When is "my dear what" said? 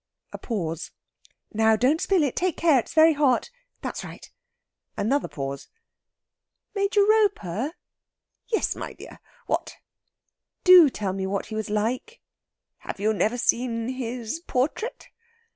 8.75-9.77